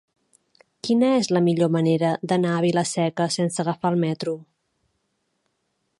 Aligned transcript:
Quina 0.87 1.09
és 1.17 1.29
la 1.37 1.41
millor 1.47 1.69
manera 1.75 2.15
d'anar 2.31 2.55
a 2.55 2.63
Vila-seca 2.67 3.29
sense 3.39 3.63
agafar 3.65 3.95
el 3.97 4.03
metro? 4.09 4.37